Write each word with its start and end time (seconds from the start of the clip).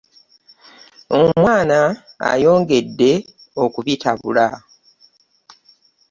Omwana 1.21 1.79
ayongedde 2.31 3.11
okubitabula. 3.63 4.45